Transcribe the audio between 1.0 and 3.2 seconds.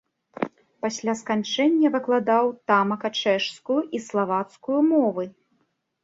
сканчэння выкладаў тамака